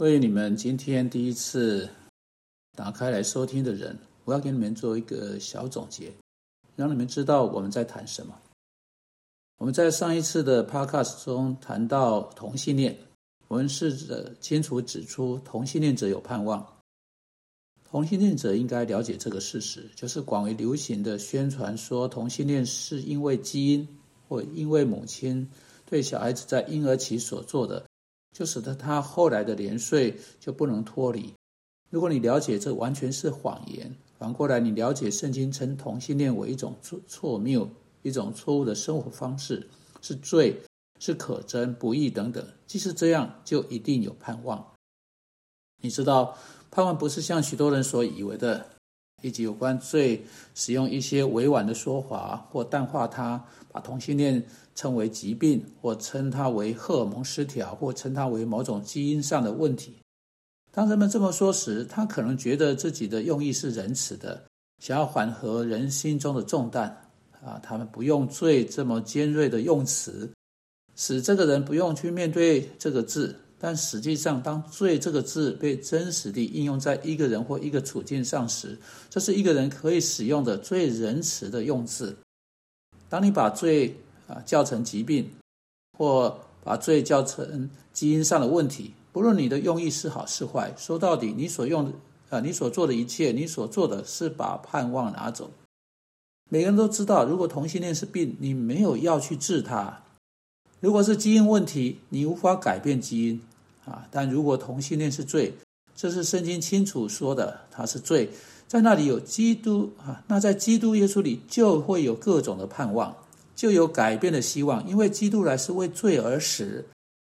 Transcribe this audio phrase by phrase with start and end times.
[0.00, 1.86] 为你们今天第一次
[2.74, 6.10] 打开来收听的人，我要给你们做一个小总结，
[6.74, 8.34] 让你们知道我们在谈什么。
[9.58, 12.96] 我们在上一次的 podcast 中谈到同性恋，
[13.48, 16.66] 我们试着清楚指出同性恋者有盼望。
[17.84, 23.86] 同性恋者应该了解这个事实，就是广为流行的宣传说同性恋是因为基因
[24.26, 25.46] 或因为母亲
[25.84, 27.84] 对小孩子在婴儿期所做的。
[28.32, 31.34] 就使得他后来的年岁就不能脱离。
[31.90, 37.68] 如果你了解这完全是谎言，反过来你了解圣经称同性恋为一种错错谬、
[38.02, 39.68] 一种错误的生活方式，
[40.00, 40.60] 是罪，
[40.98, 42.46] 是可憎、不义等等。
[42.66, 44.74] 即使这样，就一定有盼望。
[45.82, 46.36] 你知道，
[46.70, 48.66] 盼望不是像许多人所以为的。
[49.20, 50.22] 以及有关罪，
[50.54, 54.42] 使用一些委婉的说法或淡化它，把同性恋
[54.74, 59.94] 称为疾病，或称它为荷尔蒙失调，或称它为某种基因上的问题。
[60.72, 64.42] 当人们这么说时，他可能觉得自己的用意是仁慈的，
[64.78, 66.96] 想要缓和人心中的重担。
[67.44, 70.30] 啊，他们不用“罪”这么尖锐的用词，
[70.94, 73.34] 使这个人不用去面对这个字。
[73.62, 78.78] 但实际上，当“罪”这个字被真实地应用在一个人或一个处境上时，
[79.10, 82.16] 这是一个人可以使用的最仁慈的用字。
[83.10, 83.94] 当你把“罪”
[84.26, 85.30] 啊叫成疾病，
[85.98, 91.92] 或把“罪”叫成基因上的问题，不论你的用意是好是坏，说到底，你所用的
[92.30, 95.50] 啊，你所做的一切，你所做的是把盼望拿走。
[96.48, 100.02] 每个人都知道，如果同性恋是病，你没有药去治它；
[100.80, 103.42] 如果是基因问题，你无法改变基因。
[103.90, 104.06] 啊！
[104.10, 105.52] 但如果同性恋是罪，
[105.96, 108.30] 这是圣经清楚说的，它是罪。
[108.68, 113.12] 在那里有基督啊，那在基督耶稣里就会有各种的盼望，
[113.56, 114.88] 就有改变的希望。
[114.88, 116.84] 因为基督来是为罪而死，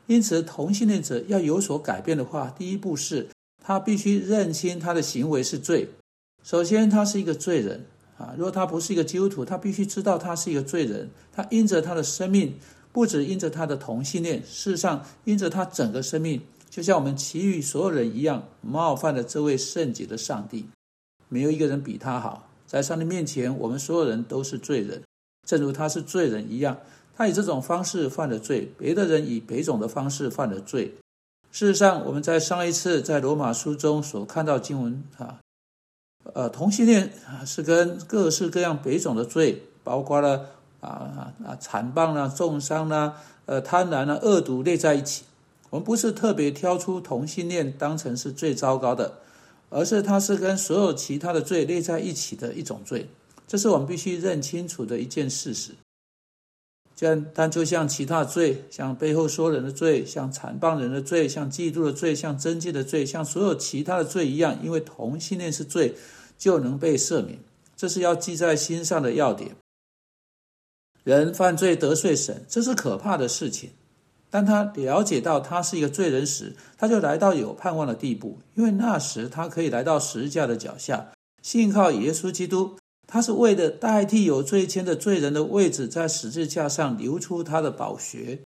[0.06, 3.26] 因此同性恋者要有所改变的话，第一步是
[3.60, 5.88] 他必须认清他的行为是罪。
[6.44, 7.84] 首先，他是一个罪人
[8.16, 8.32] 啊！
[8.38, 11.10] 如果他不是一个基督徒，他必须知道他是一个罪人。
[11.32, 12.54] 他因着他的生命。
[12.94, 16.40] 不止因着他的同性恋，事实上因着他整个生命，
[16.70, 20.66] 就像我们其余所有人一样，冒犯了这位圣洁的上帝。
[21.28, 25.02] 没有一个人比他好，在上帝面前，我们所有人都是罪人，
[25.44, 26.78] 正如他是罪人一样。
[27.16, 30.94] 他以这种方式犯了罪，别的人以别种的方式犯了罪。
[31.50, 35.40] 事实上，我们在上一次在罗马书中所看到经文啊，
[36.32, 37.12] 呃，同性恋
[37.44, 40.50] 是跟各式各样别种的罪，包括了。
[40.84, 41.56] 啊啊啊！
[41.60, 45.24] 残暴啦，重伤啊，呃，贪婪啊，恶毒列在一起。
[45.70, 49.14] 我们不是特别挑出同性恋当成是最糟糕的，
[49.70, 53.08] 而是它是跟所有其他的罪列在一起的一种罪。
[53.48, 55.72] 这是我们必须认清楚的一件事实。
[56.96, 65.94] 但但就像其他罪，像背后说人的罪，像残暴人的罪，像嫉妒的罪，像贞洁的罪，像所有其他的罪一样，因为同性恋是罪，
[66.38, 67.38] 就能被赦免。
[67.76, 69.56] 这是要记在心上的要点。
[71.04, 73.70] 人犯罪得罪神，这是可怕的事情。
[74.30, 81.12] 当他了解到他是一个罪人时，他就来到有盼望的地步，因为那时他可以来到十字架的脚下，
[81.42, 82.76] 信靠耶稣基督。
[83.06, 88.40] 他是为了代替有罪愆的罪人的位置，在十字架上流出他的宝血。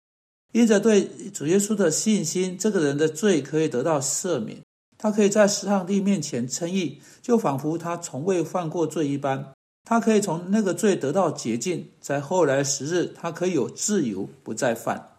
[0.51, 4.59] 因着对主耶稣的信心，这个人的罪可以得到赦免，
[4.97, 9.53] 他可以在上帝面前称义，就仿佛他从未犯过罪一般。
[9.89, 15.13] 他可以从那个罪得到洁净，在后来时日，他可以有自由，不再犯。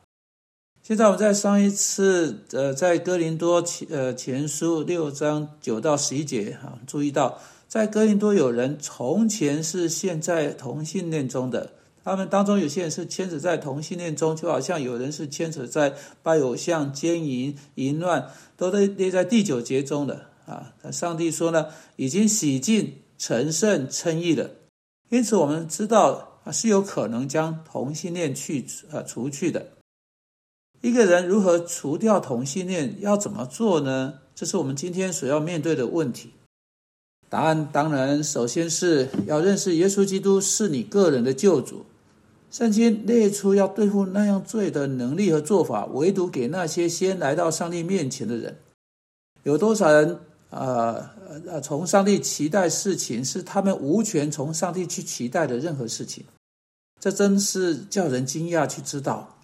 [0.81, 11.73] 现在我们在上一次，呃，在哥林多前呃前书六章九到十一节哈，注意到在哥林多有人从前是陷在同性恋中的，
[12.05, 15.93] 他们当中有些人是牵扯在同性恋中，就好像有人是牵扯在
[16.23, 20.73] 拜偶像、奸淫、淫乱，都列列在第九节中的啊。
[20.93, 21.67] 上帝说呢，
[21.97, 24.49] 已经洗净、成圣、称义了。
[25.11, 29.67] 因此，我们知道啊是有可能将同性恋去呃除去的。
[30.81, 34.21] 一个人如何除掉同性恋，要怎么做呢？
[34.35, 36.31] 这是我们今天所要面对的问题。
[37.29, 41.85] 答案当然，首先是要认识耶稣基督是你个人的救主。
[42.51, 48.57] 圣经列出要对付那样罪的能力和做法，唯独给那些先来到上帝面前的人。
[49.43, 50.19] 有多少人？
[50.51, 51.05] 呃
[51.47, 56.25] 呃，从上帝期待事情是他们无权从上帝去期待的任何事情，
[57.01, 58.67] 这真是叫人惊讶。
[58.67, 59.39] 去知道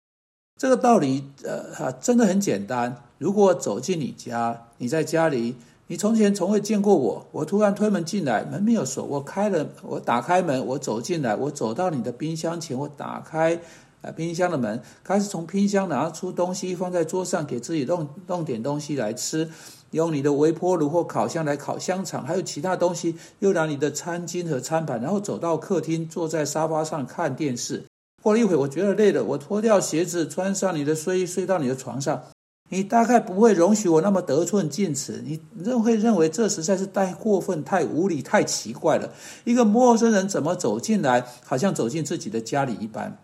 [0.58, 3.04] 这个道理，呃，真的很简单。
[3.18, 5.54] 如果走进你家，你在家里，
[5.86, 13.58] 你从前从未见过我，我突然推门进来，门没有锁，我开了，我打开门，我走进来，我走到你的冰箱前，我打开
[14.02, 19.48] 啊冰箱的门，开始从冰箱拿出东西放在桌上，给自己弄弄点东西来吃，
[19.90, 27.84] 用你的微波炉或烤箱来烤香肠，还有其他东西，又拿你的餐巾和餐盘，然后走到客厅，坐在沙发上看电视。
[28.22, 32.22] 过了一会，我觉得累了，我脱掉鞋子，穿上你的睡衣，睡到你的床上。
[32.68, 39.12] 你大概不会容许我那么得寸进尺，你认会认为这实在是太过分、太无理、太奇怪了。
[39.44, 43.16] 一个陌生人怎么走进来，好像走进自己的家里一般？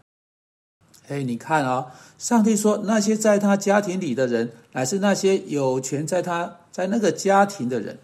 [1.12, 7.98] 哎，你看啊，上帝说那些在他家庭里的人，乃是那些有权在他在那个家庭的人。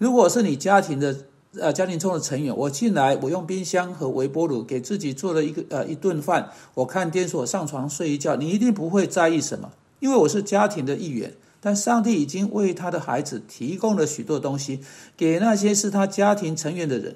[0.00, 1.16] 如果是你家庭的
[1.60, 9.70] 呃家庭中的成员，我进来，我用冰箱和微波炉给自己做了一个呃一顿饭，我看电视，我上床睡一觉，你一定不会在意什么。
[10.00, 14.80] 因为我是家庭的一员，但上帝已经为他的孩子提供了许多东西，
[15.16, 17.14] 给那些是他家庭成员的人。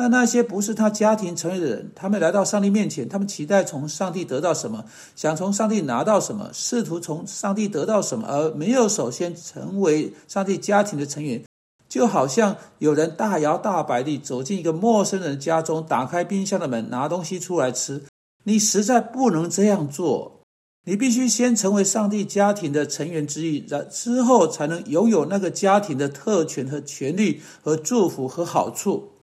[0.00, 4.84] 那那些不是他家庭成员的人，他们来到上帝面前，他们期待从上帝得到什么，
[5.16, 11.42] 想从上帝拿到什么，试图从上帝得到什么，而没有首先成为上帝家庭的成员，
[11.88, 18.04] 就好像有人大摇大摆地走进一个陌生人家中，打开冰箱的门，拿东西出来吃。
[18.44, 20.42] 你实在不能这样做。
[20.86, 29.17] 你必须先成为上帝家庭的成员之一，然之后才能拥有那个家庭的特权和权利和祝福和好处。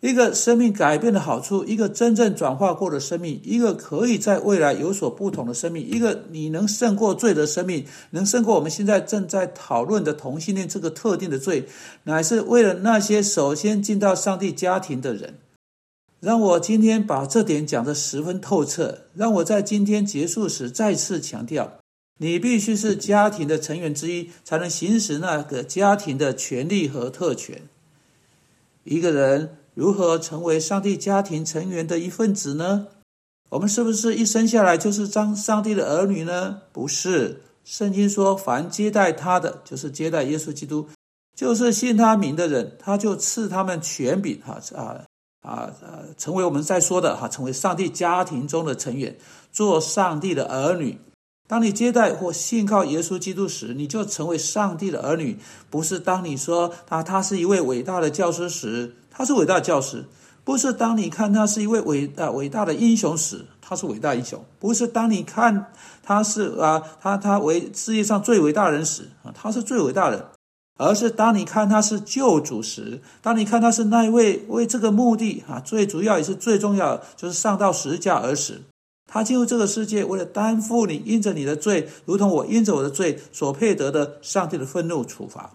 [0.00, 11.66] 一个生命改变的好处，一个真正转化过的生命，一个可以在未来有所不同的生命，一个你能胜过罪的生命，能胜过我们现在正在讨论的同性恋这个特定的罪，
[12.04, 15.34] 乃是为了那些首先进到上帝家庭的人。
[16.20, 19.06] 让我今天把这点讲得十分透彻。
[19.14, 21.78] 让我在今天结束时再次强调：
[22.18, 27.62] 你必须是家庭的成员之一，才能行使那个家庭的权利和特权。
[28.84, 32.88] 一个人如何成为上帝家庭成员的一份子呢？
[33.50, 36.62] 我们是不是一生下来就是张上帝的儿女呢？
[36.72, 37.42] 不是。
[37.64, 40.88] 圣经说：“凡接待他的，就是接待耶稣基督，
[41.36, 45.04] 就是信他名的人，他就赐他们权柄。”哈啊。
[45.42, 49.16] 啊呃，成为我们在说的哈，成为上帝家庭中的成员，
[49.50, 50.98] 做上帝的儿女。
[51.50, 55.36] 当你接待或信靠耶稣基督时，你就成为上帝的儿女。
[55.68, 60.04] 不是当你说他他是一位伟大的教师时，他是伟大教师；
[60.44, 65.72] 不是当你看他是一位伟大伟大的英雄时，他是伟大英雄；不是当你看
[66.04, 70.30] 他是啊他他为世界上最伟大人时啊，他是最伟大的。
[70.78, 78.62] 而是当你看他是救主时，当你看他是那一位为这个目的啊，最主要也是最重要，就是上到十字架而死。
[79.10, 85.50] 他进入这个世界，为了担负你因着你的罪，如同我因着我的罪所配得的上帝的愤怒处罚。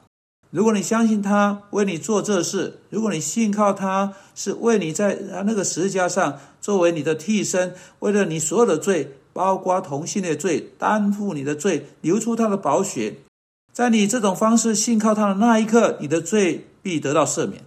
[0.52, 13.16] 如果你相信他为你做这事，如果你信靠他是为你在那个十字架上作为你的替身，为了你所有的罪，包括同性的罪，担负你的罪，流出他的宝血。
[13.74, 17.62] 在你这种方式信靠他的那一刻，你的罪必得到赦免。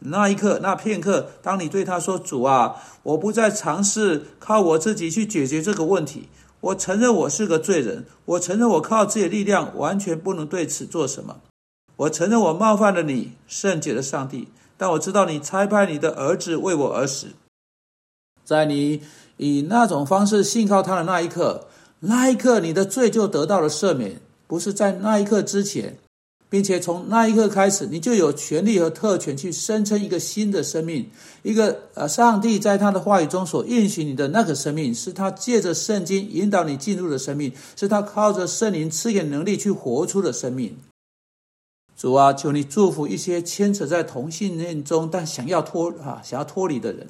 [0.00, 6.28] 那一刻，那片刻，当你对他说：“主啊，我不再尝试靠我自己去解决这个问题。
[6.60, 11.36] 我承认我是个罪人，我承认我靠自己的力量完全不能对此做什么。
[11.96, 14.48] 我承认我冒犯了你，圣洁的上帝。
[14.76, 17.28] 但我知道你差派你的儿子为我而死。
[18.44, 19.02] 在你
[19.36, 21.66] 以那种方式信靠他的那一刻，
[22.00, 24.20] 那一刻，你的罪就得到了赦免。”
[24.50, 25.96] 不是在那一刻之前，
[26.50, 31.08] 并且从那一刻开始，你就有权利和特权去声称一个新的生命，
[31.44, 40.76] 一个呃，上帝在他的话语中所应许你的那个生命，是他借着圣经引导你进入的生命，是他靠着圣灵赐给能力去活出的生命。
[41.96, 47.06] 主啊，求你祝福一些牵扯在同性恋中但想要脱啊想要脱离的人，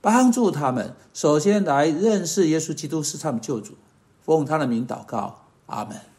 [0.00, 3.74] 帮助他们首先来认识耶稣基督是他们救主，
[4.24, 5.96] 奉他的名祷告，阿门。